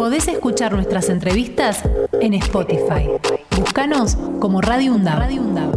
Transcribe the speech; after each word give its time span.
Podés 0.00 0.28
escuchar 0.28 0.72
nuestras 0.72 1.10
entrevistas 1.10 1.82
en 2.22 2.32
Spotify. 2.32 3.06
Búscanos 3.54 4.16
como 4.40 4.62
Radio 4.62 4.94
UNDAB. 4.94 5.18
Radio 5.18 5.42
UNDAB. 5.42 5.76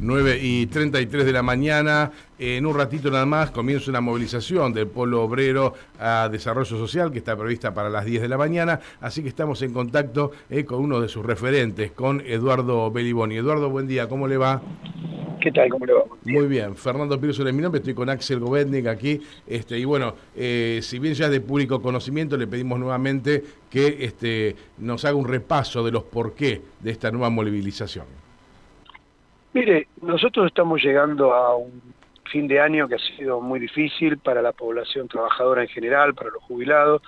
9 0.00 0.38
y 0.42 0.66
33 0.66 1.24
de 1.24 1.32
la 1.32 1.44
mañana. 1.44 2.10
En 2.36 2.66
un 2.66 2.76
ratito 2.76 3.12
nada 3.12 3.26
más 3.26 3.52
comienza 3.52 3.92
una 3.92 4.00
movilización 4.00 4.72
del 4.72 4.88
Polo 4.88 5.22
Obrero 5.22 5.74
a 6.00 6.28
Desarrollo 6.32 6.64
Social 6.64 7.12
que 7.12 7.18
está 7.18 7.36
prevista 7.36 7.72
para 7.72 7.90
las 7.90 8.06
10 8.06 8.22
de 8.22 8.28
la 8.28 8.38
mañana. 8.38 8.80
Así 9.00 9.22
que 9.22 9.28
estamos 9.28 9.62
en 9.62 9.72
contacto 9.72 10.32
eh, 10.48 10.64
con 10.64 10.80
uno 10.80 11.00
de 11.00 11.08
sus 11.08 11.24
referentes, 11.24 11.92
con 11.92 12.22
Eduardo 12.22 12.90
Beliboni. 12.90 13.36
Eduardo, 13.36 13.70
buen 13.70 13.86
día, 13.86 14.08
¿cómo 14.08 14.26
le 14.26 14.36
va? 14.36 14.60
¿Qué 15.40 15.50
tal? 15.50 15.70
¿Cómo 15.70 15.86
le 15.86 15.94
va? 15.94 16.04
Muy 16.24 16.46
bien, 16.46 16.76
Fernando 16.76 17.18
Pirso 17.18 17.46
es 17.46 17.54
mi 17.54 17.62
nombre, 17.62 17.78
estoy 17.78 17.94
con 17.94 18.10
Axel 18.10 18.40
Govetnik 18.40 18.86
aquí. 18.86 19.20
Este, 19.46 19.78
y 19.78 19.84
bueno, 19.84 20.14
eh, 20.36 20.80
si 20.82 20.98
bien 20.98 21.14
ya 21.14 21.26
es 21.26 21.30
de 21.30 21.40
público 21.40 21.80
conocimiento, 21.80 22.36
le 22.36 22.46
pedimos 22.46 22.78
nuevamente 22.78 23.42
que 23.70 24.04
este, 24.04 24.54
nos 24.78 25.04
haga 25.04 25.16
un 25.16 25.26
repaso 25.26 25.82
de 25.82 25.92
los 25.92 26.04
porqué 26.04 26.60
de 26.80 26.90
esta 26.90 27.10
nueva 27.10 27.30
movilización. 27.30 28.04
Mire, 29.54 29.88
nosotros 30.02 30.46
estamos 30.46 30.82
llegando 30.82 31.32
a 31.32 31.56
un 31.56 31.82
fin 32.30 32.46
de 32.46 32.60
año 32.60 32.86
que 32.86 32.96
ha 32.96 33.16
sido 33.16 33.40
muy 33.40 33.58
difícil 33.58 34.18
para 34.18 34.42
la 34.42 34.52
población 34.52 35.08
trabajadora 35.08 35.62
en 35.62 35.68
general, 35.68 36.14
para 36.14 36.30
los 36.30 36.42
jubilados, 36.42 37.02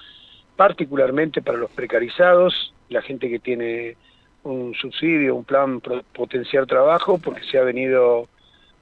particularmente 0.56 1.42
para 1.42 1.59
los 1.59 1.70
precarizados, 1.70 2.75
la 2.89 3.03
gente 3.03 3.28
que 3.30 3.39
tiene 3.39 3.97
un 4.42 4.75
subsidio, 4.75 5.37
un 5.37 5.45
plan 5.45 5.80
potenciar 6.12 6.67
trabajo, 6.67 7.19
porque 7.19 7.42
se 7.45 7.59
ha 7.59 7.62
venido 7.62 8.28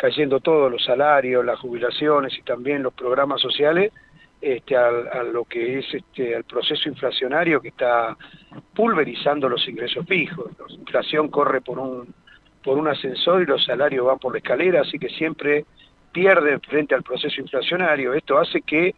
cayendo 0.01 0.41
todos 0.41 0.73
los 0.73 0.83
salarios, 0.83 1.45
las 1.45 1.59
jubilaciones 1.59 2.33
y 2.39 2.41
también 2.41 2.83
los 2.83 2.95
programas 2.95 3.39
sociales 3.39 3.93
este, 4.41 4.75
a, 4.75 4.91
lo 5.23 5.45
que 5.45 5.81
es 5.81 5.93
este, 5.93 6.33
el 6.33 6.45
proceso 6.45 6.89
inflacionario 6.89 7.61
que 7.61 7.69
está 7.69 8.17
pulverizando 8.75 9.47
los 9.47 9.69
ingresos 9.69 10.07
fijos. 10.07 10.53
La 10.59 10.75
inflación 10.75 11.29
corre 11.29 11.61
por 11.61 11.79
un 11.79 12.15
por 12.63 12.79
un 12.79 12.89
ascensor 12.89 13.43
y 13.43 13.47
los 13.47 13.63
salarios 13.65 14.07
van 14.07 14.19
por 14.19 14.33
la 14.33 14.39
escalera, 14.39 14.81
así 14.81 14.99
que 14.99 15.11
siempre 15.11 15.67
pierden 16.13 16.61
frente 16.63 16.95
al 16.95 17.03
proceso 17.03 17.39
inflacionario. 17.39 18.15
Esto 18.15 18.39
hace 18.39 18.63
que 18.63 18.89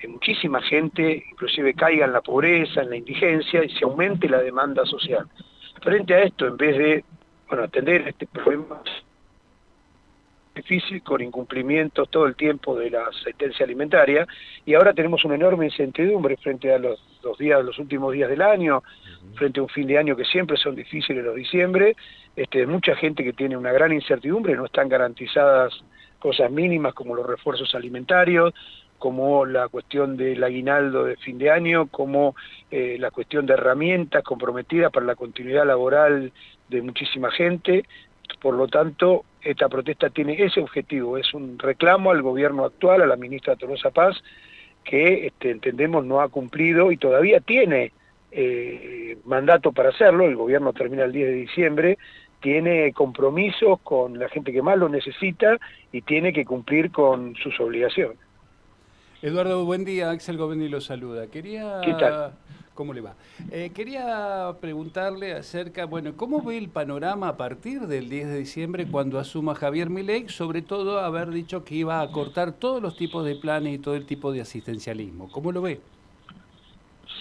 eh, 0.00 0.08
muchísima 0.08 0.60
gente 0.60 1.24
inclusive 1.30 1.72
caiga 1.72 2.04
en 2.04 2.12
la 2.12 2.20
pobreza, 2.20 2.82
en 2.82 2.90
la 2.90 2.96
indigencia 2.96 3.64
y 3.64 3.70
se 3.70 3.84
aumente 3.84 4.28
la 4.28 4.42
demanda 4.42 4.84
social. 4.84 5.26
Frente 5.80 6.14
a 6.14 6.22
esto, 6.22 6.46
en 6.46 6.58
vez 6.58 6.76
de 6.76 7.04
bueno, 7.48 7.64
atender 7.64 8.08
este 8.08 8.26
problema 8.26 8.82
difícil 10.54 11.02
con 11.02 11.20
incumplimientos 11.20 12.08
todo 12.08 12.26
el 12.26 12.36
tiempo 12.36 12.78
de 12.78 12.90
la 12.90 13.04
sentencia 13.24 13.64
alimentaria 13.64 14.26
y 14.64 14.74
ahora 14.74 14.92
tenemos 14.92 15.24
una 15.24 15.34
enorme 15.34 15.66
incertidumbre 15.66 16.36
frente 16.36 16.72
a 16.72 16.78
los, 16.78 17.02
los 17.22 17.36
días, 17.38 17.64
los 17.64 17.78
últimos 17.78 18.12
días 18.12 18.30
del 18.30 18.42
año, 18.42 18.82
frente 19.34 19.60
a 19.60 19.64
un 19.64 19.68
fin 19.68 19.86
de 19.86 19.98
año 19.98 20.16
que 20.16 20.24
siempre 20.24 20.56
son 20.56 20.76
difíciles 20.76 21.24
los 21.24 21.34
diciembre, 21.34 21.96
este, 22.36 22.66
mucha 22.66 22.94
gente 22.94 23.24
que 23.24 23.32
tiene 23.32 23.56
una 23.56 23.72
gran 23.72 23.92
incertidumbre, 23.92 24.54
no 24.54 24.66
están 24.66 24.88
garantizadas 24.88 25.72
cosas 26.18 26.50
mínimas 26.50 26.94
como 26.94 27.14
los 27.14 27.26
refuerzos 27.26 27.74
alimentarios, 27.74 28.54
como 28.98 29.44
la 29.44 29.68
cuestión 29.68 30.16
del 30.16 30.42
aguinaldo 30.42 31.04
de 31.04 31.16
fin 31.16 31.36
de 31.36 31.50
año, 31.50 31.88
como 31.88 32.34
eh, 32.70 32.96
la 32.98 33.10
cuestión 33.10 33.44
de 33.44 33.52
herramientas 33.52 34.22
comprometidas 34.22 34.90
para 34.90 35.04
la 35.04 35.14
continuidad 35.14 35.66
laboral 35.66 36.32
de 36.70 36.80
muchísima 36.80 37.30
gente. 37.30 37.84
Por 38.40 38.54
lo 38.54 38.68
tanto, 38.68 39.24
esta 39.44 39.68
protesta 39.68 40.10
tiene 40.10 40.42
ese 40.42 40.60
objetivo, 40.60 41.18
es 41.18 41.32
un 41.34 41.58
reclamo 41.58 42.10
al 42.10 42.22
gobierno 42.22 42.64
actual, 42.64 43.02
a 43.02 43.06
la 43.06 43.16
ministra 43.16 43.56
Tolosa 43.56 43.90
Paz, 43.90 44.22
que 44.82 45.26
este, 45.26 45.50
entendemos 45.50 46.04
no 46.04 46.20
ha 46.20 46.28
cumplido 46.28 46.90
y 46.92 46.96
todavía 46.96 47.40
tiene 47.40 47.92
eh, 48.32 49.16
mandato 49.24 49.72
para 49.72 49.90
hacerlo, 49.90 50.26
el 50.26 50.36
gobierno 50.36 50.72
termina 50.72 51.04
el 51.04 51.12
10 51.12 51.28
de 51.28 51.34
diciembre, 51.34 51.98
tiene 52.40 52.92
compromisos 52.92 53.80
con 53.80 54.18
la 54.18 54.28
gente 54.28 54.52
que 54.52 54.60
más 54.60 54.76
lo 54.76 54.88
necesita 54.88 55.58
y 55.92 56.02
tiene 56.02 56.32
que 56.32 56.44
cumplir 56.44 56.90
con 56.90 57.34
sus 57.36 57.58
obligaciones. 57.60 58.18
Eduardo, 59.22 59.64
buen 59.64 59.86
día. 59.86 60.10
Axel 60.10 60.36
Govendi 60.36 60.68
lo 60.68 60.82
saluda. 60.82 61.28
Quería... 61.28 61.80
¿Qué 61.82 61.94
tal? 61.94 62.32
¿Cómo 62.74 62.92
le 62.92 63.00
va? 63.00 63.14
Eh, 63.52 63.70
quería 63.72 64.56
preguntarle 64.60 65.32
acerca, 65.32 65.84
bueno, 65.86 66.16
¿cómo 66.16 66.42
ve 66.42 66.58
el 66.58 66.68
panorama 66.68 67.28
a 67.28 67.36
partir 67.36 67.82
del 67.86 68.08
10 68.08 68.28
de 68.28 68.38
diciembre 68.38 68.86
cuando 68.90 69.20
asuma 69.20 69.54
Javier 69.54 69.90
Milei, 69.90 70.28
sobre 70.28 70.60
todo 70.60 70.98
haber 70.98 71.30
dicho 71.30 71.64
que 71.64 71.76
iba 71.76 72.00
a 72.00 72.10
cortar 72.10 72.52
todos 72.52 72.82
los 72.82 72.96
tipos 72.96 73.24
de 73.24 73.36
planes 73.36 73.76
y 73.76 73.78
todo 73.78 73.94
el 73.94 74.06
tipo 74.06 74.32
de 74.32 74.40
asistencialismo? 74.40 75.30
¿Cómo 75.30 75.52
lo 75.52 75.62
ve? 75.62 75.80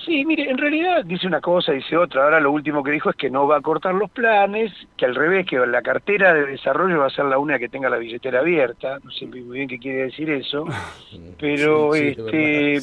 Sí, 0.06 0.26
mire, 0.26 0.50
en 0.50 0.58
realidad 0.58 1.06
dice 1.06 1.28
una 1.28 1.40
cosa, 1.40 1.72
dice 1.72 1.96
otra. 1.96 2.24
Ahora 2.24 2.40
lo 2.40 2.52
último 2.52 2.84
que 2.84 2.92
dijo 2.92 3.10
es 3.10 3.16
que 3.16 3.30
no 3.30 3.48
va 3.48 3.58
a 3.58 3.62
cortar 3.62 3.94
los 3.94 4.10
planes, 4.10 4.72
que 4.98 5.06
al 5.06 5.16
revés, 5.16 5.46
que 5.46 5.58
la 5.66 5.82
cartera 5.82 6.34
de 6.34 6.46
desarrollo 6.46 7.00
va 7.00 7.08
a 7.08 7.10
ser 7.10 7.26
la 7.26 7.38
única 7.38 7.60
que 7.60 7.70
tenga 7.70 7.90
la 7.90 7.98
billetera 7.98 8.40
abierta. 8.40 9.00
No 9.04 9.12
sé 9.12 9.26
muy 9.28 9.42
bien 9.42 9.68
qué 9.68 9.80
quiere 9.80 10.04
decir 10.04 10.30
eso. 10.30 10.66
Pero 11.40 11.96
este, 11.96 12.76
eh, 12.76 12.82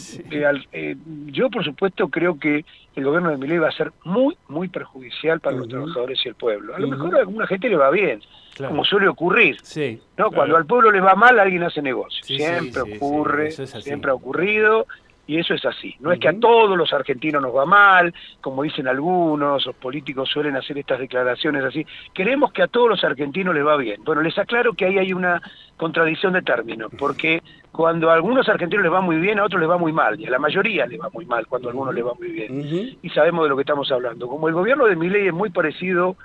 eh, 0.72 0.97
yo, 1.26 1.50
por 1.50 1.64
supuesto, 1.64 2.09
creo 2.09 2.38
que 2.38 2.64
el 2.97 3.04
gobierno 3.04 3.30
de 3.30 3.36
Milei 3.36 3.59
va 3.59 3.69
a 3.69 3.72
ser 3.72 3.92
muy, 4.04 4.36
muy 4.48 4.69
perjudicial 4.69 5.41
para 5.41 5.56
los 5.56 5.69
trabajadores 5.69 6.19
y 6.25 6.28
el 6.28 6.34
pueblo. 6.34 6.75
A 6.75 6.78
lo 6.78 6.88
mejor 6.88 7.14
a 7.16 7.20
alguna 7.20 7.47
gente 7.47 7.69
le 7.69 7.76
va 7.76 7.91
bien, 7.91 8.20
como 8.56 8.84
suele 8.84 9.09
ocurrir. 9.09 9.56
Sí, 9.62 10.00
¿no? 10.16 10.30
Cuando 10.30 10.56
al 10.56 10.66
pueblo 10.66 10.91
le 10.91 11.00
va 11.00 11.14
mal, 11.14 11.38
alguien 11.38 11.62
hace 11.62 11.82
negocio. 11.82 12.25
siempre 12.25 12.82
ocurre, 12.82 13.50
siempre 13.50 14.10
ha 14.10 14.14
ocurrido 14.14 14.86
y 15.30 15.38
eso 15.38 15.54
es 15.54 15.64
así. 15.64 15.94
No 16.00 16.10
es 16.10 16.18
que 16.18 16.26
a 16.26 16.41
todos 16.41 16.76
los 16.76 16.92
argentinos 16.92 17.41
nos 17.41 17.54
va 17.54 17.64
mal, 17.64 18.12
como 18.41 18.64
dicen 18.64 18.88
algunos, 18.88 19.64
los 19.64 19.76
políticos 19.76 20.28
suelen 20.28 20.56
hacer 20.56 20.76
estas 20.76 20.98
declaraciones 20.98 21.62
así. 21.62 21.86
Queremos 22.12 22.50
que 22.52 22.62
a 22.62 22.66
todos 22.66 22.88
los 22.88 23.04
argentinos 23.04 23.54
les 23.54 23.64
va 23.64 23.76
bien. 23.76 24.02
Bueno, 24.02 24.22
les 24.22 24.36
aclaro 24.36 24.72
que 24.72 24.86
ahí 24.86 24.98
hay 24.98 25.12
una 25.12 25.41
contradicción 25.76 26.32
de 26.32 26.42
términos, 26.42 26.91
porque 26.98 27.44
cuando 27.70 28.10
a 28.10 28.14
algunos 28.14 28.48
argentinos 28.48 28.82
les 28.82 28.92
va 28.92 29.02
muy 29.02 29.18
bien, 29.18 29.38
a 29.38 29.44
otros 29.44 29.60
les 29.60 29.70
va 29.70 29.78
muy 29.78 29.92
mal, 29.92 30.18
y 30.18 30.26
a 30.26 30.30
la 30.30 30.41
mayoría 30.41 30.84
les 30.86 31.00
va 31.00 31.10
muy 31.12 31.26
mal 31.26 31.47
cuando 31.47 31.68
a 31.68 31.70
algunos 31.70 31.94
les 31.94 32.04
va 32.04 32.14
muy 32.14 32.32
bien. 32.32 32.98
Y 33.00 33.08
sabemos 33.10 33.44
de 33.44 33.50
lo 33.50 33.56
que 33.56 33.62
estamos 33.62 33.92
hablando. 33.92 34.26
Como 34.26 34.48
el 34.48 34.54
gobierno 34.54 34.86
de 34.86 34.97
Milei 34.97 35.28
es 35.28 35.32
muy 35.32 35.50
parecido 35.50 36.16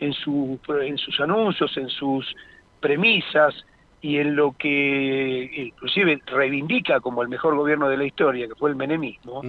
en, 0.00 0.14
su, 0.14 0.58
en 0.80 0.96
sus 0.96 1.20
anuncios, 1.20 1.76
en 1.76 1.90
sus 1.90 2.34
premisas, 2.80 3.54
y 4.00 4.18
en 4.18 4.36
lo 4.36 4.52
que 4.52 5.50
inclusive 5.56 6.20
reivindica 6.26 7.00
como 7.00 7.22
el 7.22 7.28
mejor 7.28 7.56
gobierno 7.56 7.88
de 7.88 7.96
la 7.96 8.04
historia, 8.04 8.46
que 8.46 8.54
fue 8.54 8.70
el 8.70 8.76
menemismo, 8.76 9.42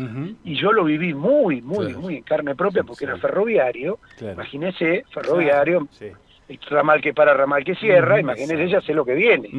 y 0.44 0.56
yo 0.56 0.72
lo 0.72 0.84
viví 0.84 1.14
muy, 1.14 1.62
muy, 1.62 1.94
muy 1.94 2.16
en 2.18 2.24
carne 2.24 2.56
propia 2.56 2.84
porque 2.84 3.06
era 3.06 3.18
ferroviario, 3.18 4.00
imagínese, 4.20 5.06
ferroviario, 5.12 5.88
ramal 6.70 7.02
que 7.02 7.14
para, 7.14 7.34
ramal 7.34 7.64
que 7.64 7.76
cierra, 7.76 8.20
imagínese, 8.20 8.70
ya 8.70 8.82
sé 8.82 8.94
lo 8.94 9.06
que 9.06 9.14
viene. 9.14 9.50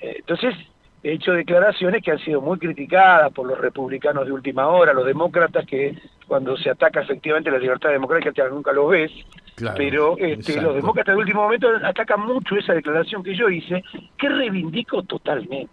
Eh, 0.00 0.16
entonces, 0.18 0.54
he 1.02 1.12
hecho 1.12 1.32
declaraciones 1.32 2.02
que 2.02 2.10
han 2.10 2.18
sido 2.18 2.40
muy 2.40 2.58
criticadas 2.58 3.32
por 3.32 3.46
los 3.46 3.58
republicanos 3.58 4.26
de 4.26 4.32
última 4.32 4.68
hora, 4.68 4.92
los 4.92 5.06
demócratas 5.06 5.64
que 5.66 5.96
cuando 6.26 6.56
se 6.56 6.70
ataca 6.70 7.02
efectivamente 7.02 7.50
la 7.50 7.58
libertad 7.58 7.90
democrática 7.90 8.48
nunca 8.48 8.72
lo 8.72 8.88
ves, 8.88 9.12
pero 9.76 10.16
este, 10.18 10.60
los 10.60 10.74
demócratas 10.74 11.14
de 11.14 11.20
último 11.20 11.42
momento 11.42 11.68
atacan 11.82 12.20
mucho 12.20 12.56
esa 12.56 12.74
declaración 12.74 13.22
que 13.22 13.34
yo 13.34 13.48
hice, 13.48 13.82
que 14.16 14.28
reivindico 14.28 15.02
totalmente. 15.02 15.70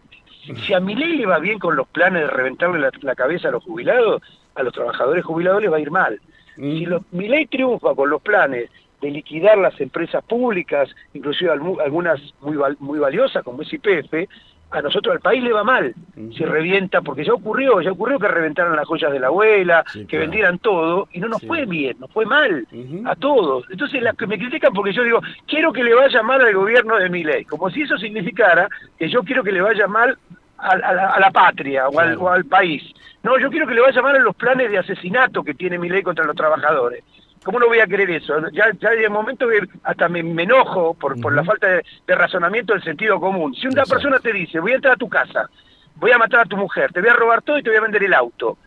Si 0.65 0.73
a 0.73 0.79
mi 0.79 0.95
ley 0.95 1.17
le 1.17 1.25
va 1.25 1.39
bien 1.39 1.57
con 1.57 1.75
los 1.75 1.87
planes 1.87 2.21
de 2.21 2.27
reventarle 2.27 2.91
la, 3.01 3.15
cabeza 3.15 3.47
a 3.47 3.51
los 3.51 3.63
jubilados, 3.63 4.21
a 4.53 4.61
los 4.61 4.73
trabajadores 4.73 5.25
jubilados 5.25 5.61
les 5.61 5.71
va 5.71 5.77
a 5.77 5.79
ir 5.79 5.89
mal. 5.89 6.19
Si 6.55 6.87
mi 7.11 7.27
ley 7.27 7.47
triunfa 7.47 7.95
con 7.95 8.09
los 8.09 8.21
planes 8.21 8.69
de 9.01 9.11
liquidar 9.11 9.57
las 9.57 9.79
empresas 9.81 10.23
públicas, 10.23 10.89
inclusive 11.13 11.51
algunas 11.51 12.21
muy, 12.41 12.57
muy 12.79 12.99
valiosas 12.99 13.43
como 13.43 13.63
es 13.63 13.73
IPF, 13.73 14.29
a 14.75 14.81
nosotros 14.81 15.13
al 15.13 15.21
país 15.21 15.43
le 15.43 15.53
va 15.53 15.63
mal 15.63 15.93
si 16.35 16.45
revienta, 16.45 17.01
porque 17.01 17.23
ya 17.23 17.33
ocurrió, 17.33 17.81
ya 17.81 17.91
ocurrió 17.91 18.19
que 18.19 18.27
reventaran 18.27 18.75
las 18.75 18.87
joyas 18.87 19.11
de 19.11 19.19
la 19.19 19.27
abuela, 19.27 19.83
que 20.07 20.17
vendieran 20.17 20.59
todo, 20.59 21.07
y 21.11 21.19
no 21.19 21.27
nos 21.27 21.41
fue 21.41 21.65
bien, 21.65 21.97
nos 21.99 22.11
fue 22.11 22.25
mal 22.25 22.67
a 23.05 23.15
todos. 23.15 23.65
Entonces 23.69 24.01
las 24.01 24.15
que 24.15 24.27
me 24.27 24.37
critican 24.37 24.73
porque 24.73 24.93
yo 24.93 25.03
digo, 25.03 25.21
quiero 25.47 25.73
que 25.73 25.83
le 25.83 25.93
vaya 25.93 26.23
mal 26.23 26.41
al 26.41 26.53
gobierno 26.53 26.97
de 26.97 27.09
mi 27.09 27.23
ley, 27.23 27.45
como 27.45 27.69
si 27.69 27.81
eso 27.81 27.97
significara 27.97 28.69
que 28.97 29.09
yo 29.09 29.23
quiero 29.23 29.43
que 29.43 29.51
le 29.51 29.61
vaya 29.61 29.87
mal 29.87 30.17
a, 30.57 31.19
la, 31.19 31.31
patria 31.31 31.87
o 31.89 31.99
al, 31.99 32.17
o 32.17 32.29
al, 32.29 32.45
país. 32.45 32.81
No, 33.23 33.37
yo 33.37 33.49
quiero 33.49 33.67
que 33.67 33.73
le 33.73 33.81
vaya 33.81 34.01
mal 34.01 34.15
a 34.15 34.19
los 34.19 34.35
planes 34.35 34.71
de 34.71 34.77
asesinato 34.77 35.43
que 35.43 35.53
tiene 35.53 35.77
mi 35.77 35.89
ley 35.89 36.01
contra 36.01 36.25
los 36.25 36.35
trabajadores. 36.35 37.03
¿Cómo 37.45 37.59
no 37.59 37.67
voy 37.67 37.79
a 37.79 37.85
querer 37.85 38.09
eso? 38.09 38.33
Ya, 38.53 38.71
ya 38.79 38.89
hay 38.89 39.05
un 39.05 39.13
momento 39.13 39.47
que 39.47 39.59
hasta 39.83 40.09
me, 40.09 40.21
enojo 40.21 40.95
por, 40.95 41.21
por 41.21 41.31
la 41.31 41.43
falta 41.43 41.67
de, 41.67 42.15
razonamiento 42.15 42.73
del 42.73 42.83
sentido 42.83 43.19
común. 43.19 43.53
Si 43.53 43.67
una 43.67 43.83
persona 43.83 44.17
te 44.17 44.33
dice, 44.33 44.59
voy 44.59 44.71
a 44.71 44.75
entrar 44.77 44.95
a 44.95 44.97
tu 44.97 45.07
casa, 45.07 45.47
voy 45.93 46.09
a 46.09 46.17
matar 46.17 46.39
a 46.39 46.45
tu 46.45 46.57
mujer, 46.57 46.91
te 46.91 47.01
voy 47.01 47.09
a 47.09 47.13
robar 47.13 47.43
todo 47.43 47.59
y 47.59 47.61
te 47.61 47.69
voy 47.69 47.77
a 47.77 47.81
vender 47.81 48.03
el 48.03 48.15
auto, 48.15 48.57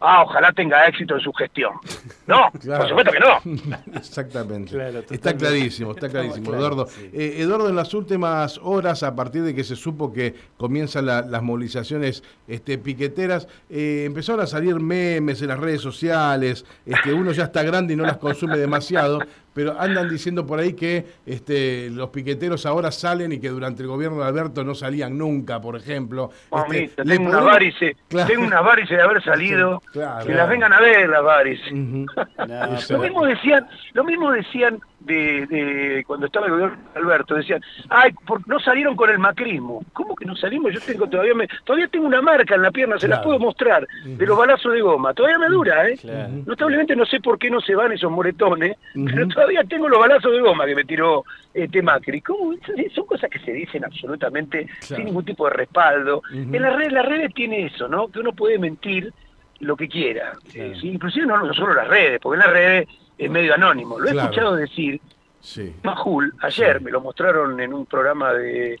ah, 0.00 0.22
ojalá 0.22 0.52
tenga 0.52 0.86
éxito 0.86 1.14
en 1.14 1.20
su 1.20 1.32
gestión. 1.32 1.72
No, 2.28 2.50
por 2.52 2.86
supuesto 2.86 3.10
que 3.10 3.20
no. 3.20 3.76
Exactamente. 3.96 4.76
está 5.10 5.34
clarísimo, 5.34 5.92
está 5.92 6.10
clarísimo, 6.10 6.52
Eduardo. 6.52 6.86
Eh, 7.10 7.36
Eduardo, 7.38 7.70
en 7.70 7.76
las 7.76 7.94
últimas 7.94 8.60
horas, 8.62 9.02
a 9.02 9.16
partir 9.16 9.44
de 9.44 9.54
que 9.54 9.64
se 9.64 9.76
supo 9.76 10.12
que 10.12 10.34
comienzan 10.58 11.06
las 11.06 11.42
movilizaciones 11.42 12.22
este, 12.46 12.76
piqueteras, 12.76 13.48
eh, 13.70 14.04
empezaron 14.06 14.42
a 14.42 14.46
salir 14.46 14.78
memes 14.78 15.40
en 15.40 15.48
las 15.48 15.58
redes 15.58 15.80
sociales, 15.80 16.66
este, 16.84 17.14
uno 17.14 17.32
ya 17.32 17.44
está 17.44 17.62
grande 17.62 17.94
y 17.94 17.96
no 17.96 18.04
las 18.04 18.18
consume 18.18 18.58
demasiado, 18.58 19.20
pero 19.58 19.74
andan 19.76 20.08
diciendo 20.08 20.46
por 20.46 20.60
ahí 20.60 20.74
que 20.74 21.04
este, 21.26 21.90
los 21.90 22.10
piqueteros 22.10 22.64
ahora 22.64 22.92
salen 22.92 23.32
y 23.32 23.40
que 23.40 23.48
durante 23.48 23.82
el 23.82 23.88
gobierno 23.88 24.20
de 24.20 24.28
Alberto 24.28 24.62
no 24.62 24.72
salían 24.72 25.18
nunca, 25.18 25.60
por 25.60 25.74
ejemplo. 25.74 26.30
Este, 26.70 27.02
tengo, 27.02 27.28
una 27.28 27.40
varice, 27.40 27.96
tengo 28.08 28.46
una 28.46 28.60
varice 28.60 28.94
de 28.94 29.02
haber 29.02 29.20
salido, 29.20 29.82
que 29.92 30.32
las 30.32 30.48
vengan 30.48 30.72
a 30.72 30.80
ver 30.80 31.08
las 31.08 31.24
varices. 31.24 31.72
lo 32.90 32.98
mismo 33.00 33.26
decían, 33.26 33.66
lo 33.94 34.04
mismo 34.04 34.30
decían 34.30 34.78
de, 35.00 36.04
cuando 36.06 36.26
estaba 36.26 36.46
el 36.46 36.52
gobierno 36.52 36.76
de 36.94 37.00
Alberto, 37.00 37.34
decían, 37.34 37.60
ay, 37.88 38.12
no 38.46 38.58
salieron 38.60 38.96
con 38.96 39.10
el 39.10 39.18
macrismo. 39.18 39.84
¿Cómo 39.92 40.14
que 40.14 40.24
no 40.24 40.36
salimos? 40.36 40.72
Yo 40.72 40.80
tengo 40.80 41.08
todavía 41.08 41.34
me, 41.34 41.48
todavía 41.64 41.88
tengo 41.88 42.06
una 42.06 42.20
marca 42.20 42.54
en 42.54 42.62
la 42.62 42.70
pierna, 42.70 42.98
se 42.98 43.08
las 43.08 43.20
puedo 43.20 43.38
mostrar, 43.38 43.86
de 44.04 44.26
los 44.26 44.36
balazos 44.36 44.72
de 44.72 44.80
goma. 44.80 45.14
Todavía 45.14 45.38
me 45.38 45.48
dura, 45.48 45.88
¿eh? 45.88 45.98
Notablemente 46.46 46.94
no 46.96 47.06
sé 47.06 47.20
por 47.20 47.38
qué 47.38 47.50
no 47.50 47.60
se 47.60 47.74
van 47.74 47.92
esos 47.92 48.10
moretones, 48.10 48.76
pero 48.94 49.28
todavía 49.28 49.47
tengo 49.68 49.88
los 49.88 49.98
balazos 49.98 50.32
de 50.32 50.40
goma 50.40 50.66
que 50.66 50.74
me 50.74 50.84
tiró 50.84 51.24
este 51.54 51.82
Macri. 51.82 52.20
¿Cómo? 52.20 52.54
Son 52.94 53.06
cosas 53.06 53.30
que 53.30 53.38
se 53.40 53.52
dicen 53.52 53.84
absolutamente 53.84 54.66
sin 54.80 55.06
ningún 55.06 55.24
tipo 55.24 55.46
de 55.46 55.54
respaldo. 55.54 56.22
En 56.32 56.60
las 56.60 56.76
redes, 56.76 56.92
las 56.92 57.06
redes 57.06 57.34
tiene 57.34 57.66
eso, 57.66 57.88
¿no? 57.88 58.08
Que 58.08 58.20
uno 58.20 58.32
puede 58.32 58.58
mentir 58.58 59.12
lo 59.60 59.76
que 59.76 59.88
quiera. 59.88 60.32
inclusive 60.54 61.26
no, 61.26 61.38
no 61.44 61.52
solo 61.54 61.74
las 61.74 61.88
redes, 61.88 62.20
porque 62.20 62.40
en 62.40 62.46
las 62.46 62.52
redes 62.52 62.88
es 63.16 63.30
medio 63.30 63.54
anónimo. 63.54 63.98
Lo 63.98 64.08
he 64.08 64.16
escuchado 64.16 64.56
decir 64.56 65.00
sí. 65.40 65.74
Majul, 65.82 66.32
ayer 66.40 66.80
me 66.80 66.90
lo 66.90 67.00
mostraron 67.00 67.60
en 67.60 67.74
un 67.74 67.86
programa 67.86 68.32
de... 68.32 68.80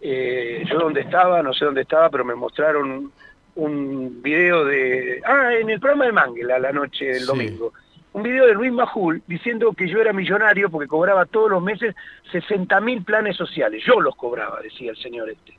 Eh, 0.00 0.64
yo 0.68 0.78
donde 0.78 1.00
estaba, 1.00 1.42
no 1.42 1.54
sé 1.54 1.64
dónde 1.64 1.80
estaba, 1.82 2.10
pero 2.10 2.24
me 2.24 2.34
mostraron 2.34 3.10
un 3.54 4.22
video 4.22 4.64
de... 4.64 5.22
Ah, 5.24 5.54
en 5.54 5.70
el 5.70 5.80
programa 5.80 6.06
de 6.06 6.12
Manguel 6.12 6.50
a 6.50 6.58
la 6.58 6.72
noche 6.72 7.06
del 7.06 7.26
domingo. 7.26 7.72
Un 8.16 8.22
video 8.22 8.46
de 8.46 8.54
Luis 8.54 8.72
Majul 8.72 9.22
diciendo 9.26 9.74
que 9.74 9.86
yo 9.86 10.00
era 10.00 10.14
millonario 10.14 10.70
porque 10.70 10.88
cobraba 10.88 11.26
todos 11.26 11.50
los 11.50 11.62
meses 11.62 11.94
60 12.32 12.80
mil 12.80 13.02
planes 13.02 13.36
sociales. 13.36 13.82
Yo 13.86 14.00
los 14.00 14.16
cobraba, 14.16 14.58
decía 14.62 14.92
el 14.92 14.96
señor 14.96 15.28
este. 15.28 15.52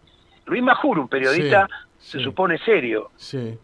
Luis 0.47 0.63
Majul, 0.63 0.97
un 0.97 1.07
periodista, 1.07 1.69
se 1.99 2.19
supone 2.19 2.57
serio. 2.57 3.11
Sí. 3.15 3.55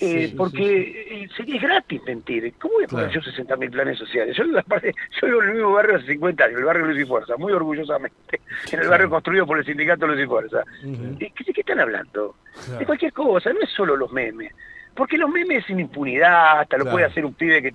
Eh, 0.00 0.34
porque 0.36 1.28
sí, 1.36 1.44
es 1.46 1.62
gratis 1.62 2.02
mentir. 2.04 2.52
¿Cómo 2.60 2.74
voy 2.74 2.84
a 2.86 2.88
poner 2.88 3.10
yo 3.10 3.22
60 3.22 3.54
mil 3.54 3.70
planes 3.70 4.00
sociales? 4.00 4.36
Yo, 4.36 4.42
yo 4.46 5.26
vivo 5.28 5.40
en 5.40 5.48
el 5.50 5.54
mismo 5.54 5.72
barrio 5.72 5.96
hace 5.98 6.06
50 6.08 6.44
años, 6.44 6.58
el 6.58 6.64
barrio 6.64 6.86
Luz 6.86 6.98
y 6.98 7.04
Fuerza, 7.04 7.36
muy 7.36 7.52
orgullosamente, 7.52 8.40
en 8.72 8.80
el 8.80 8.88
barrio 8.88 9.10
construido 9.10 9.46
por 9.46 9.58
el 9.58 9.64
sindicato 9.64 10.08
Luz 10.08 10.20
y 10.20 10.26
Fuerza. 10.26 10.64
¿De 10.82 11.30
qué 11.30 11.60
están 11.60 11.78
hablando? 11.78 12.34
De 12.80 12.84
cualquier 12.84 13.12
cosa, 13.12 13.52
no 13.52 13.60
es 13.60 13.70
solo 13.70 13.94
los 13.94 14.10
memes. 14.10 14.52
Porque 14.92 15.18
los 15.18 15.30
memes 15.30 15.64
sin 15.66 15.78
impunidad, 15.78 16.60
hasta 16.62 16.78
lo 16.78 16.90
puede 16.90 17.04
hacer 17.04 17.24
un 17.24 17.34
pibe 17.34 17.62
que, 17.62 17.74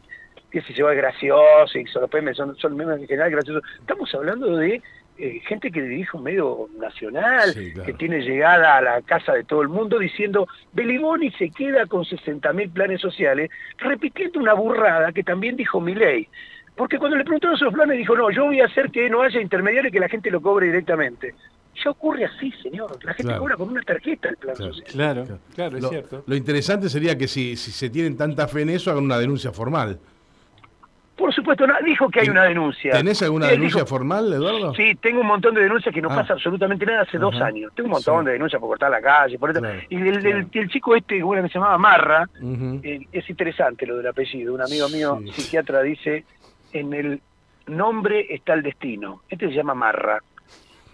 que 0.52 0.62
se 0.62 0.74
lleva 0.74 0.94
gracioso, 0.94 1.78
y 1.78 1.86
son 1.88 2.04
los 2.04 2.14
memes 2.14 2.38
son, 2.38 2.56
son 2.58 2.76
memes 2.76 3.00
en 3.00 3.08
general 3.08 3.32
graciosos. 3.32 3.64
Estamos 3.80 4.14
hablando 4.16 4.56
de 4.56 4.82
eh, 5.22 5.42
gente 5.46 5.70
que 5.70 5.82
dirige 5.82 6.16
un 6.16 6.24
medio 6.24 6.70
nacional, 6.80 7.54
que 7.86 7.94
tiene 7.94 8.22
llegada 8.22 8.78
a 8.78 8.82
la 8.82 9.02
casa 9.02 9.34
de 9.34 9.44
todo 9.44 9.62
el 9.62 9.68
mundo 9.68 10.00
diciendo, 10.00 10.48
Beliboni 10.72 11.30
se 11.32 11.50
queda 11.50 11.86
con 11.88 12.06
60.000 12.06 12.72
planes 12.72 13.02
sociales, 13.02 13.50
repitiendo 13.80 14.40
una 14.40 14.54
burrada 14.54 15.12
que 15.12 15.24
también 15.24 15.58
dijo 15.58 15.82
Milei. 15.82 16.30
Porque 16.78 16.98
cuando 16.98 17.18
le 17.18 17.26
preguntaron 17.26 17.58
esos 17.58 17.74
planes 17.74 17.98
dijo, 17.98 18.16
no, 18.16 18.32
yo 18.32 18.46
voy 18.46 18.62
a 18.62 18.66
hacer 18.68 18.90
que 18.90 19.10
no 19.10 19.22
haya 19.22 19.42
intermediarios 19.42 19.90
y 19.90 19.94
que 19.94 20.00
la 20.00 20.08
gente 20.08 20.32
lo 20.32 20.42
cobre 20.42 20.68
directamente. 20.68 21.36
Ya 21.84 21.92
ocurre 21.92 22.24
así, 22.24 22.54
señor. 22.64 22.98
La 23.04 23.14
gente 23.14 23.38
cobra 23.38 23.58
con 23.58 23.70
una 23.70 23.82
tarjeta 23.82 24.30
el 24.30 24.38
plan 24.38 24.56
social. 24.56 24.88
Claro, 24.90 25.40
claro, 25.54 25.78
es 25.78 25.90
cierto. 25.90 26.24
Lo 26.26 26.36
interesante 26.36 26.88
sería 26.88 27.18
que 27.18 27.28
si, 27.28 27.58
si 27.58 27.72
se 27.72 27.90
tienen 27.90 28.16
tanta 28.16 28.48
fe 28.48 28.62
en 28.62 28.70
eso, 28.70 28.92
hagan 28.92 29.04
una 29.04 29.18
denuncia 29.18 29.52
formal. 29.52 30.00
Por 31.20 31.34
supuesto, 31.34 31.66
dijo 31.84 32.10
que 32.10 32.22
hay 32.22 32.30
una 32.30 32.46
denuncia. 32.46 32.94
¿Tenés 32.94 33.22
alguna 33.22 33.48
denuncia 33.48 33.86
formal, 33.86 34.32
Eduardo? 34.32 34.74
Sí, 34.74 34.96
tengo 35.02 35.20
un 35.20 35.28
montón 35.28 35.54
de 35.54 35.64
denuncias 35.64 35.94
que 35.94 36.02
no 36.02 36.08
ah. 36.10 36.16
pasa 36.16 36.32
absolutamente 36.32 36.86
nada 36.86 37.02
hace 37.02 37.18
dos 37.18 37.36
años. 37.42 37.74
Tengo 37.76 37.88
un 37.88 37.92
montón 37.92 38.24
de 38.24 38.32
denuncias 38.32 38.58
por 38.58 38.70
cortar 38.70 38.90
la 38.90 39.02
calle, 39.02 39.38
por 39.38 39.52
Y 39.90 39.96
el, 39.98 40.70
chico 40.70 40.96
este, 40.96 41.22
bueno, 41.22 41.44
que 41.44 41.50
se 41.50 41.56
llamaba 41.56 41.78
Marra, 41.78 42.30
eh, 42.82 43.06
es 43.12 43.30
interesante 43.30 43.86
lo 43.86 43.98
del 43.98 44.08
apellido. 44.08 44.54
Un 44.54 44.62
amigo 44.62 44.88
mío, 44.88 45.20
psiquiatra, 45.34 45.82
dice, 45.82 46.24
en 46.72 46.94
el 46.94 47.22
nombre 47.68 48.26
está 48.30 48.54
el 48.54 48.64
destino. 48.64 49.22
Este 49.28 49.50
se 49.50 49.56
llama 49.56 49.74
Marra. 49.74 50.20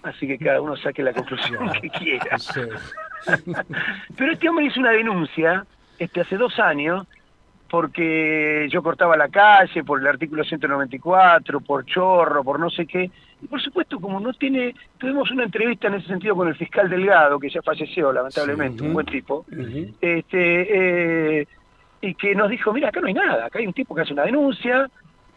Así 0.01 0.25
que 0.25 0.39
cada 0.39 0.59
uno 0.59 0.75
saque 0.75 1.03
la 1.03 1.13
conclusión 1.13 1.71
que 1.81 1.89
quiera. 1.91 2.37
Pero 4.17 4.31
este 4.31 4.49
hombre 4.49 4.65
hizo 4.65 4.79
una 4.79 4.91
denuncia 4.91 5.65
este 5.99 6.21
hace 6.21 6.35
dos 6.35 6.59
años 6.59 7.07
porque 7.69 8.67
yo 8.69 8.83
cortaba 8.83 9.17
la 9.17 9.29
calle 9.29 9.83
por 9.83 9.99
el 9.99 10.07
artículo 10.07 10.43
194, 10.43 11.59
por 11.61 11.85
chorro, 11.85 12.43
por 12.43 12.59
no 12.59 12.69
sé 12.69 12.85
qué. 12.85 13.09
Y 13.41 13.47
por 13.47 13.61
supuesto, 13.61 13.99
como 13.99 14.19
no 14.19 14.33
tiene, 14.33 14.73
tuvimos 14.97 15.29
una 15.31 15.43
entrevista 15.43 15.87
en 15.87 15.95
ese 15.95 16.07
sentido 16.07 16.35
con 16.35 16.47
el 16.47 16.55
fiscal 16.55 16.89
Delgado, 16.89 17.39
que 17.39 17.49
ya 17.49 17.61
falleció 17.61 18.11
lamentablemente, 18.11 18.83
un 18.83 18.93
buen 18.93 19.05
tipo, 19.05 19.45
este, 19.99 21.41
eh, 21.41 21.47
y 22.01 22.13
que 22.15 22.35
nos 22.35 22.49
dijo, 22.49 22.71
mira, 22.71 22.89
acá 22.89 23.01
no 23.01 23.07
hay 23.07 23.13
nada, 23.13 23.45
acá 23.45 23.59
hay 23.59 23.67
un 23.67 23.73
tipo 23.73 23.95
que 23.95 24.01
hace 24.01 24.13
una 24.13 24.23
denuncia, 24.23 24.89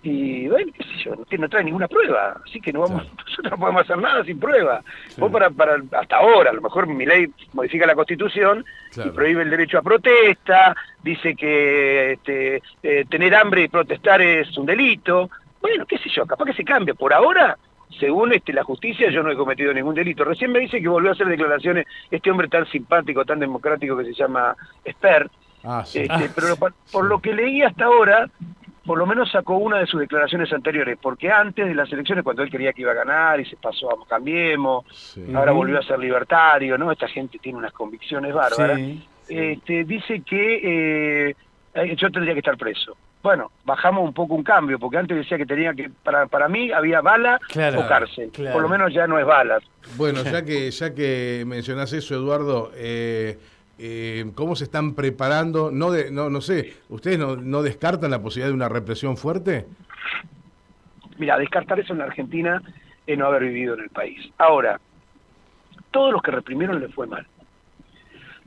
y 0.02 0.48
bueno, 0.48 0.72
qué 0.76 0.84
sé 0.84 1.04
yo, 1.04 1.14
no, 1.38 1.48
trae 1.48 1.64
ninguna 1.64 1.88
prueba, 1.88 2.40
así 2.44 2.60
que 2.60 2.72
no 2.72 2.80
vamos, 2.80 3.02
nosotros 3.26 3.50
no 3.50 3.58
podemos 3.58 3.82
hacer 3.82 3.98
nada 3.98 4.24
sin 4.24 4.38
prueba. 4.38 4.82
Vos 5.16 5.30
para, 5.30 5.50
para, 5.50 5.76
hasta 5.98 6.16
ahora, 6.16 6.50
a 6.50 6.54
lo 6.54 6.62
mejor 6.62 6.86
mi 6.86 7.04
ley 7.04 7.26
modifica 7.52 7.86
la 7.86 7.94
constitución 7.94 8.64
y 8.96 9.08
prohíbe 9.10 9.42
el 9.42 9.50
derecho 9.50 9.78
a 9.78 9.82
protesta, 9.82 10.76
dice 11.02 11.34
que 11.34 12.12
este, 12.12 12.62
eh, 12.82 13.04
tener 13.08 13.34
hambre 13.34 13.62
y 13.62 13.68
protestar 13.68 14.22
es 14.22 14.56
un 14.56 14.66
delito, 14.66 15.30
bueno, 15.60 15.84
qué 15.86 15.98
sé 15.98 16.08
yo, 16.10 16.26
capaz 16.26 16.44
que 16.46 16.54
se 16.54 16.64
cambie, 16.64 16.94
por 16.94 17.12
ahora 17.12 17.56
según 17.98 18.32
este, 18.32 18.52
la 18.52 18.64
justicia, 18.64 19.10
yo 19.10 19.22
no 19.22 19.30
he 19.30 19.36
cometido 19.36 19.72
ningún 19.72 19.94
delito. 19.94 20.24
Recién 20.24 20.52
me 20.52 20.60
dice 20.60 20.80
que 20.80 20.88
volvió 20.88 21.10
a 21.10 21.14
hacer 21.14 21.26
declaraciones 21.26 21.86
este 22.10 22.30
hombre 22.30 22.48
tan 22.48 22.66
simpático, 22.66 23.24
tan 23.24 23.40
democrático 23.40 23.96
que 23.96 24.04
se 24.04 24.14
llama 24.14 24.54
Esper. 24.84 25.30
Ah, 25.64 25.82
este, 25.84 26.30
pero 26.34 26.56
por, 26.56 27.04
lo 27.04 27.18
que 27.18 27.34
leí 27.34 27.62
hasta 27.62 27.86
ahora, 27.86 28.30
por 28.88 28.96
lo 28.96 29.05
menos 29.05 29.31
sacó 29.31 29.58
una 29.58 29.81
de 29.81 29.87
sus 29.87 30.00
declaraciones 30.00 30.50
anteriores, 30.50 30.96
porque 30.99 31.31
antes 31.31 31.67
de 31.67 31.75
las 31.75 31.93
elecciones, 31.93 32.25
cuando 32.25 32.43
él 32.43 32.50
quería 32.50 32.73
que 32.73 32.81
iba 32.81 32.93
a 32.93 32.94
ganar 32.94 33.38
y 33.38 33.44
se 33.44 33.56
pasó 33.56 33.90
a 33.90 34.08
Cambiemos, 34.08 34.87
ahora 35.35 35.52
volvió 35.52 35.79
a 35.79 35.82
ser 35.82 35.99
libertario, 35.99 36.79
¿no? 36.79 36.90
Esta 36.90 37.06
gente 37.06 37.38
tiene 37.38 37.58
unas 37.58 37.75
convicciones 37.75 38.33
bárbaras. 38.33 38.80
Este, 39.28 39.85
dice 39.85 40.23
que 40.23 41.28
eh, 41.28 41.97
yo 41.97 42.11
tendría 42.11 42.33
que 42.33 42.38
estar 42.38 42.57
preso. 42.57 42.97
Bueno, 43.23 43.50
bajamos 43.66 44.04
un 44.04 44.14
poco 44.14 44.35
un 44.35 44.42
cambio, 44.42 44.78
porque 44.78 44.97
antes 44.97 45.18
decía 45.18 45.37
que 45.37 45.45
tenía 45.45 45.75
que, 45.75 45.90
para, 46.02 46.26
para 46.26 46.49
mí 46.49 46.73
había 46.73 47.02
bala 47.02 47.38
o 47.76 47.87
cárcel. 47.87 48.30
Por 48.35 48.62
lo 48.62 48.71
menos 48.71 48.95
ya 48.95 49.07
no 49.07 49.18
es 49.18 49.26
balas. 49.26 49.62
Bueno, 49.99 50.23
ya 50.23 50.47
que, 50.47 50.71
ya 50.71 50.95
que 50.95 51.45
mencionás 51.47 51.92
eso, 51.92 52.14
Eduardo, 52.14 52.73
eh, 52.75 53.38
eh, 53.78 54.25
cómo 54.35 54.56
se 54.56 54.64
están 54.64 54.94
preparando, 54.94 55.70
no, 55.70 55.92
de, 55.92 56.11
no, 56.11 56.30
no 56.30 56.40
sé, 56.40 56.75
¿ustedes 56.88 57.18
no, 57.18 57.62
descartan 57.62 58.11
la 58.11 58.20
posibilidad 58.20 58.49
de 58.49 58.54
una 58.54 58.68
represión 58.68 59.16
fuerte? 59.16 59.66
Mira, 61.16 61.38
descartar 61.38 61.78
eso 61.78 61.92
en 61.92 62.00
la 62.00 62.06
Argentina 62.06 62.61
es 63.06 63.16
no 63.16 63.26
haber 63.26 63.44
vivido 63.44 63.75
en 63.75 63.80
el 63.85 63.90
país. 63.90 64.18
Ahora, 64.38 64.80
todos 65.92 66.12
los 66.12 66.23
que 66.23 66.32
reprimieron 66.32 66.80
les 66.80 66.92
fue 66.92 67.06
mal. 67.06 67.26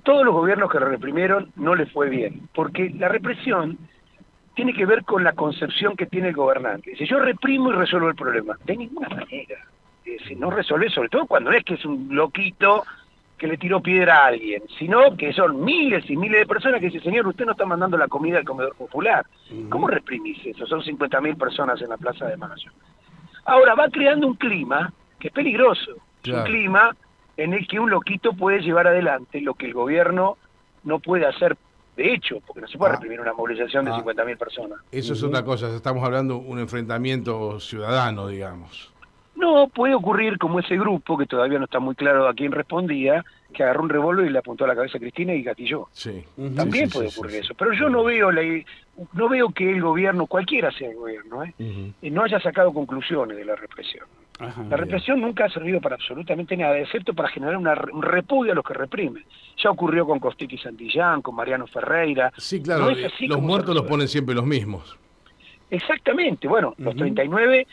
Todos 0.03 0.25
los 0.25 0.33
gobiernos 0.33 0.69
que 0.69 0.79
reprimieron 0.79 1.51
no 1.55 1.75
les 1.75 1.91
fue 1.91 2.09
bien, 2.09 2.49
porque 2.53 2.89
la 2.89 3.07
represión 3.07 3.77
tiene 4.55 4.73
que 4.73 4.85
ver 4.85 5.05
con 5.05 5.23
la 5.23 5.33
concepción 5.33 5.95
que 5.95 6.07
tiene 6.07 6.29
el 6.29 6.35
gobernante. 6.35 6.95
Si 6.97 7.05
yo 7.07 7.19
reprimo 7.19 7.71
y 7.71 7.75
resuelvo 7.75 8.09
el 8.09 8.15
problema, 8.15 8.57
de 8.65 8.77
ninguna 8.77 9.07
manera. 9.09 9.65
Si 10.27 10.35
no 10.35 10.51
resuelve, 10.51 10.89
sobre 10.89 11.09
todo 11.09 11.25
cuando 11.25 11.51
es 11.51 11.63
que 11.63 11.75
es 11.75 11.85
un 11.85 12.13
loquito 12.13 12.83
que 13.41 13.47
le 13.47 13.57
tiró 13.57 13.81
piedra 13.81 14.17
a 14.17 14.27
alguien, 14.27 14.61
sino 14.77 15.17
que 15.17 15.33
son 15.33 15.65
miles 15.65 16.07
y 16.07 16.15
miles 16.15 16.41
de 16.41 16.45
personas 16.45 16.79
que 16.79 16.85
dicen, 16.85 17.01
señor, 17.01 17.25
usted 17.25 17.43
no 17.43 17.53
está 17.53 17.65
mandando 17.65 17.97
la 17.97 18.07
comida 18.07 18.37
al 18.37 18.45
comedor 18.45 18.75
popular. 18.75 19.25
¿Cómo 19.67 19.87
reprimís 19.87 20.45
eso? 20.45 20.67
Son 20.67 20.79
50.000 20.83 21.35
personas 21.39 21.81
en 21.81 21.89
la 21.89 21.97
Plaza 21.97 22.27
de 22.27 22.37
Mayo. 22.37 22.69
Ahora, 23.45 23.73
va 23.73 23.89
creando 23.89 24.27
un 24.27 24.35
clima 24.35 24.93
que 25.19 25.29
es 25.29 25.33
peligroso. 25.33 25.93
Un 26.27 26.43
clima 26.43 26.95
en 27.35 27.55
el 27.55 27.67
que 27.67 27.79
un 27.79 27.89
loquito 27.89 28.33
puede 28.33 28.61
llevar 28.61 28.85
adelante 28.85 29.41
lo 29.41 29.55
que 29.55 29.65
el 29.65 29.73
gobierno 29.73 30.37
no 30.83 30.99
puede 30.99 31.25
hacer 31.25 31.57
de 31.97 32.13
hecho, 32.13 32.41
porque 32.45 32.61
no 32.61 32.67
se 32.67 32.77
puede 32.77 32.91
ah. 32.91 32.95
reprimir 32.97 33.21
una 33.21 33.33
movilización 33.33 33.85
de 33.85 33.91
50.000 33.91 34.33
ah. 34.35 34.37
personas. 34.37 34.79
Eso 34.91 35.13
es 35.13 35.23
otra 35.23 35.43
cosa, 35.43 35.75
estamos 35.75 36.03
hablando 36.03 36.35
de 36.35 36.47
un 36.47 36.59
enfrentamiento 36.59 37.59
ciudadano, 37.59 38.27
digamos. 38.27 38.90
No, 39.35 39.67
puede 39.69 39.95
ocurrir 39.95 40.37
como 40.37 40.59
ese 40.59 40.77
grupo, 40.77 41.17
que 41.17 41.25
todavía 41.25 41.57
no 41.57 41.65
está 41.65 41.79
muy 41.79 41.95
claro 41.95 42.27
a 42.27 42.33
quién 42.33 42.51
respondía, 42.51 43.23
que 43.53 43.63
agarró 43.63 43.83
un 43.83 43.89
revólver 43.89 44.25
y 44.27 44.29
le 44.29 44.39
apuntó 44.39 44.65
a 44.65 44.67
la 44.67 44.75
cabeza 44.75 44.97
a 44.97 45.01
Cristina 45.01 45.33
y 45.33 45.43
gatilló. 45.43 45.87
Sí. 45.91 46.23
También 46.55 46.89
puede 46.89 47.07
ocurrir 47.07 47.37
eso. 47.37 47.53
Pero 47.55 47.73
yo 47.73 47.89
no 47.89 48.03
veo 48.03 48.31
la, 48.31 48.41
no 49.13 49.29
veo 49.29 49.49
que 49.49 49.69
el 49.71 49.81
gobierno, 49.81 50.27
cualquiera 50.27 50.71
sea 50.71 50.89
el 50.89 50.95
gobierno, 50.95 51.43
¿eh? 51.43 51.53
no 52.01 52.23
haya 52.23 52.39
sacado 52.39 52.73
conclusiones 52.73 53.37
de 53.37 53.45
la 53.45 53.55
represión. 53.55 54.05
la 54.39 54.77
represión 54.77 55.21
nunca 55.21 55.45
ha 55.45 55.49
servido 55.49 55.79
para 55.81 55.95
absolutamente 55.95 56.55
nada, 56.57 56.77
excepto 56.77 57.13
para 57.13 57.29
generar 57.29 57.57
una, 57.57 57.73
un 57.93 58.01
repudio 58.01 58.51
a 58.51 58.55
los 58.55 58.65
que 58.65 58.73
reprimen. 58.73 59.23
Ya 59.57 59.69
ocurrió 59.69 60.05
con 60.05 60.19
Costiqui 60.19 60.57
Santillán, 60.57 61.21
con 61.21 61.35
Mariano 61.35 61.67
Ferreira. 61.67 62.31
Sí, 62.37 62.61
claro, 62.61 62.89
los 62.91 63.41
muertos 63.41 63.75
los 63.75 63.85
ponen 63.85 64.07
siempre 64.07 64.35
los 64.35 64.45
mismos. 64.45 64.97
Exactamente, 65.69 66.49
bueno, 66.49 66.73
los 66.77 66.95
39 66.95 67.65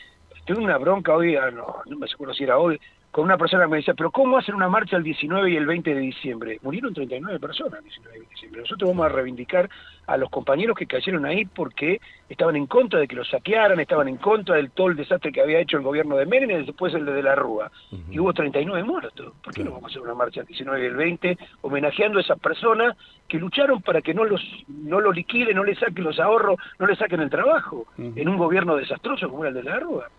tengo 0.49 0.65
una 0.65 0.79
bronca 0.79 1.13
hoy, 1.13 1.35
ah, 1.35 1.51
no, 1.51 1.75
no 1.85 1.97
me 1.97 2.07
acuerdo 2.11 2.33
si 2.33 2.43
era 2.43 2.57
hoy, 2.57 2.79
con 3.11 3.23
una 3.23 3.37
persona 3.37 3.63
que 3.63 3.69
me 3.69 3.77
decía, 3.77 3.95
pero 3.95 4.11
¿cómo 4.11 4.37
hacen 4.37 4.53
una 4.53 4.69
marcha 4.69 4.95
el 4.95 5.03
19 5.03 5.49
y 5.51 5.55
el 5.55 5.65
20 5.65 5.95
de 5.95 5.99
diciembre? 5.99 6.59
Murieron 6.61 6.93
39 6.93 7.39
personas 7.39 7.79
el 7.79 7.85
19 7.85 8.19
de 8.19 8.25
diciembre. 8.27 8.61
Nosotros 8.61 8.89
vamos 8.89 9.05
a 9.07 9.09
reivindicar 9.09 9.69
a 10.05 10.17
los 10.17 10.29
compañeros 10.29 10.77
que 10.77 10.85
cayeron 10.85 11.25
ahí 11.25 11.45
porque 11.45 12.01
estaban 12.29 12.55
en 12.55 12.67
contra 12.67 12.99
de 12.99 13.07
que 13.07 13.15
los 13.15 13.27
saquearan, 13.29 13.79
estaban 13.79 14.07
en 14.07 14.17
contra 14.17 14.55
del 14.55 14.69
todo 14.71 14.87
el 14.87 14.95
desastre 14.95 15.31
que 15.31 15.41
había 15.41 15.59
hecho 15.59 15.77
el 15.77 15.83
gobierno 15.83 16.17
de 16.17 16.25
Menem 16.27 16.51
y 16.51 16.65
después 16.65 16.93
el 16.93 17.05
de, 17.05 17.23
la 17.23 17.35
Rúa. 17.35 17.71
Y 18.11 18.19
hubo 18.19 18.31
39 18.31 18.83
muertos. 18.83 19.33
¿Por 19.43 19.53
qué 19.53 19.63
no 19.63 19.71
vamos 19.71 19.85
a 19.85 19.87
hacer 19.87 20.01
una 20.01 20.13
marcha 20.13 20.41
el 20.41 20.47
19 20.47 20.83
y 20.83 20.85
el 20.85 20.95
20 20.95 21.37
homenajeando 21.61 22.19
a 22.19 22.21
esas 22.21 22.39
personas 22.39 22.95
que 23.27 23.39
lucharon 23.39 23.81
para 23.81 24.01
que 24.01 24.13
no 24.13 24.23
los 24.23 24.41
no 24.67 24.99
lo 24.99 25.11
liquiden, 25.11 25.55
no 25.55 25.63
le 25.63 25.75
saquen 25.75 26.03
los 26.03 26.19
ahorros, 26.19 26.57
no 26.77 26.85
le 26.85 26.95
saquen 26.95 27.21
el 27.21 27.29
trabajo 27.29 27.87
en 27.97 28.29
un 28.29 28.37
gobierno 28.37 28.75
desastroso 28.75 29.29
como 29.29 29.43
era 29.43 29.49
el 29.49 29.55
de 29.55 29.63
la 29.63 29.79
Rúa? 29.79 30.09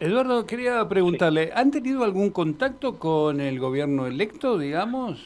Eduardo, 0.00 0.44
quería 0.44 0.88
preguntarle, 0.88 1.52
¿han 1.54 1.70
tenido 1.70 2.02
algún 2.02 2.30
contacto 2.30 2.98
con 2.98 3.40
el 3.40 3.60
gobierno 3.60 4.06
electo, 4.06 4.58
digamos? 4.58 5.24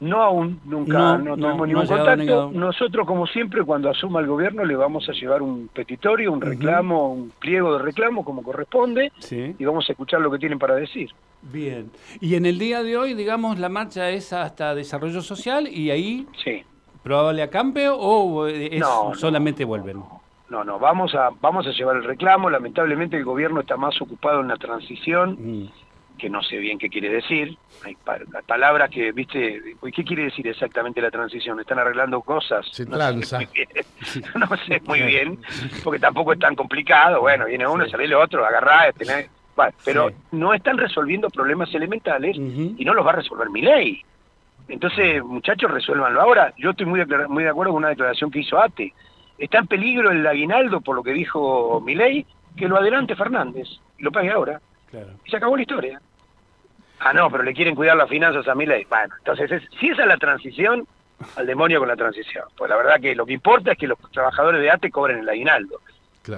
No 0.00 0.22
aún, 0.22 0.60
nunca, 0.64 1.18
no, 1.18 1.34
tenemos 1.34 1.66
ningún 1.66 1.86
contacto. 1.86 2.50
Nosotros, 2.54 3.06
como 3.06 3.26
siempre, 3.26 3.64
cuando 3.64 3.90
asuma 3.90 4.20
el 4.20 4.28
gobierno, 4.28 4.64
le 4.64 4.76
vamos 4.76 5.08
a 5.08 5.12
llevar 5.12 5.42
un 5.42 5.68
petitorio, 5.68 6.32
un 6.32 6.40
reclamo, 6.40 7.12
un 7.12 7.32
pliego 7.38 7.76
de 7.76 7.82
reclamo, 7.82 8.24
como 8.24 8.42
corresponde, 8.42 9.10
y 9.30 9.64
vamos 9.64 9.88
a 9.88 9.92
escuchar 9.92 10.20
lo 10.20 10.30
que 10.30 10.38
tienen 10.38 10.58
para 10.58 10.76
decir. 10.76 11.10
Bien. 11.42 11.90
Y 12.20 12.36
en 12.36 12.46
el 12.46 12.58
día 12.58 12.82
de 12.82 12.96
hoy, 12.96 13.14
digamos, 13.14 13.58
la 13.58 13.68
marcha 13.68 14.08
es 14.10 14.32
hasta 14.32 14.74
desarrollo 14.74 15.20
social 15.20 15.66
y 15.66 15.90
ahí, 15.90 16.26
sí. 16.44 16.62
probable 17.02 17.42
acampe 17.42 17.88
o 17.90 18.46
es 18.46 18.84
solamente 19.14 19.64
vuelven. 19.64 20.02
No, 20.50 20.64
no, 20.64 20.78
vamos 20.78 21.14
a, 21.14 21.30
vamos 21.40 21.66
a 21.66 21.70
llevar 21.72 21.96
el 21.96 22.04
reclamo. 22.04 22.48
Lamentablemente 22.48 23.16
el 23.16 23.24
gobierno 23.24 23.60
está 23.60 23.76
más 23.76 24.00
ocupado 24.00 24.40
en 24.40 24.48
la 24.48 24.56
transición, 24.56 25.36
mm. 25.38 25.72
que 26.16 26.30
no 26.30 26.42
sé 26.42 26.56
bien 26.56 26.78
qué 26.78 26.88
quiere 26.88 27.10
decir. 27.10 27.58
Hay 27.84 27.96
palabras 28.46 28.90
que, 28.90 29.12
viste, 29.12 29.60
¿qué 29.94 30.04
quiere 30.04 30.24
decir 30.24 30.48
exactamente 30.48 31.02
la 31.02 31.10
transición? 31.10 31.60
¿Están 31.60 31.78
arreglando 31.78 32.22
cosas? 32.22 32.66
Se 32.72 32.86
transa. 32.86 33.40
No 34.36 34.56
sé 34.66 34.80
muy 34.86 35.02
bien, 35.06 35.38
porque 35.84 36.00
tampoco 36.00 36.32
es 36.32 36.38
tan 36.38 36.54
complicado. 36.54 37.20
Bueno, 37.20 37.44
viene 37.44 37.66
uno, 37.66 37.86
sale 37.86 38.04
el 38.04 38.14
otro, 38.14 38.44
agarrá, 38.44 38.88
este, 38.88 39.28
pero 39.84 40.10
no 40.32 40.54
están 40.54 40.78
resolviendo 40.78 41.28
problemas 41.28 41.74
elementales 41.74 42.36
y 42.36 42.84
no 42.84 42.94
los 42.94 43.04
va 43.04 43.10
a 43.10 43.16
resolver 43.16 43.50
mi 43.50 43.60
ley. 43.60 44.02
Entonces, 44.68 45.22
muchachos, 45.22 45.70
resuélvanlo 45.70 46.20
ahora. 46.20 46.54
Yo 46.56 46.70
estoy 46.70 46.86
muy 46.86 47.04
muy 47.28 47.42
de 47.42 47.50
acuerdo 47.50 47.72
con 47.72 47.78
una 47.78 47.88
declaración 47.88 48.30
que 48.30 48.40
hizo 48.40 48.58
ATE 48.58 48.94
está 49.38 49.58
en 49.58 49.66
peligro 49.66 50.10
el 50.10 50.26
aguinaldo, 50.26 50.80
por 50.80 50.96
lo 50.96 51.02
que 51.02 51.12
dijo 51.12 51.80
Milei, 51.80 52.26
que 52.56 52.68
lo 52.68 52.76
adelante 52.76 53.16
Fernández 53.16 53.68
y 53.98 54.02
lo 54.02 54.12
pague 54.12 54.30
ahora. 54.30 54.60
Y 55.24 55.30
se 55.30 55.36
acabó 55.36 55.56
la 55.56 55.62
historia. 55.62 56.00
Ah, 57.00 57.12
no, 57.12 57.30
pero 57.30 57.44
le 57.44 57.54
quieren 57.54 57.74
cuidar 57.74 57.96
las 57.96 58.08
finanzas 58.08 58.48
a 58.48 58.54
Milei. 58.54 58.84
Bueno, 58.84 59.14
entonces, 59.18 59.62
si 59.78 59.88
esa 59.88 60.02
es 60.02 60.08
la 60.08 60.16
transición, 60.16 60.86
al 61.36 61.46
demonio 61.46 61.78
con 61.78 61.88
la 61.88 61.96
transición. 61.96 62.44
Pues 62.56 62.68
la 62.70 62.76
verdad 62.76 63.00
que 63.00 63.14
lo 63.14 63.26
que 63.26 63.32
importa 63.32 63.72
es 63.72 63.78
que 63.78 63.86
los 63.86 63.98
trabajadores 64.12 64.60
de 64.60 64.70
ATE 64.70 64.90
cobren 64.90 65.20
el 65.20 65.28
aguinaldo. 65.28 65.80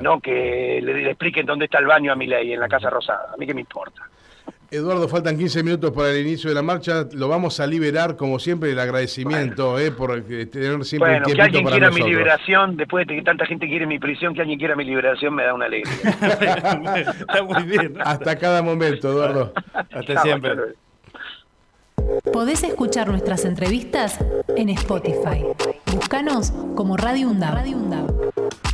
No 0.00 0.20
que 0.20 0.80
le, 0.82 0.94
le, 0.94 1.10
expliquen 1.10 1.46
dónde 1.46 1.64
está 1.64 1.78
el 1.78 1.86
baño 1.86 2.12
a 2.12 2.14
Milei 2.14 2.52
en 2.52 2.60
la 2.60 2.68
Casa 2.68 2.90
Rosada. 2.90 3.32
A 3.34 3.36
mí 3.36 3.46
que 3.46 3.54
me 3.54 3.62
importa. 3.62 4.08
Eduardo, 4.72 5.08
faltan 5.08 5.36
15 5.36 5.64
minutos 5.64 5.90
para 5.90 6.10
el 6.10 6.24
inicio 6.24 6.48
de 6.48 6.54
la 6.54 6.62
marcha. 6.62 7.04
Lo 7.12 7.26
vamos 7.26 7.58
a 7.58 7.66
liberar, 7.66 8.16
como 8.16 8.38
siempre, 8.38 8.70
el 8.70 8.78
agradecimiento 8.78 9.78
eh, 9.80 9.90
por 9.90 10.16
eh, 10.16 10.46
tener 10.46 10.84
siempre 10.84 11.10
bueno, 11.10 11.26
que 11.26 11.42
alguien 11.42 11.66
quiera 11.66 11.90
mi 11.90 12.02
liberación, 12.02 12.76
después 12.76 13.04
de 13.08 13.16
que 13.16 13.22
tanta 13.22 13.46
gente 13.46 13.66
quiere 13.66 13.84
mi 13.86 13.98
prisión, 13.98 14.32
que 14.32 14.42
alguien 14.42 14.60
quiera 14.60 14.76
mi 14.76 14.84
liberación 14.84 15.34
me 15.34 15.42
da 15.42 15.54
una 15.54 15.64
alegría. 15.64 15.92
Está 17.20 17.42
muy 17.42 17.64
bien. 17.64 17.94
Hasta 18.00 18.38
cada 18.38 18.62
momento, 18.62 19.08
Eduardo. 19.10 19.52
Hasta 19.72 20.22
siempre. 20.22 20.52
Podés 22.32 22.62
escuchar 22.62 23.08
nuestras 23.08 23.44
entrevistas 23.44 24.18
en 24.56 24.68
Spotify. 24.70 25.44
Búscanos 25.92 26.52
como 26.76 26.96
Radio 26.96 27.28
UNDAV. 27.28 28.69